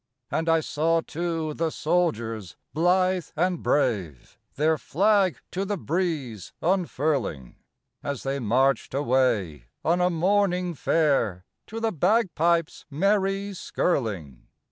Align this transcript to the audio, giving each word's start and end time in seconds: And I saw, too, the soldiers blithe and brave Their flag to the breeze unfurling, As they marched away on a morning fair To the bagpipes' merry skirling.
And 0.31 0.49
I 0.49 0.61
saw, 0.61 1.01
too, 1.01 1.53
the 1.53 1.69
soldiers 1.69 2.55
blithe 2.73 3.27
and 3.35 3.61
brave 3.61 4.39
Their 4.55 4.79
flag 4.79 5.37
to 5.51 5.63
the 5.63 5.77
breeze 5.77 6.53
unfurling, 6.59 7.57
As 8.01 8.23
they 8.23 8.39
marched 8.39 8.95
away 8.95 9.65
on 9.85 10.01
a 10.01 10.09
morning 10.09 10.73
fair 10.73 11.45
To 11.67 11.79
the 11.79 11.91
bagpipes' 11.91 12.87
merry 12.89 13.53
skirling. 13.53 14.47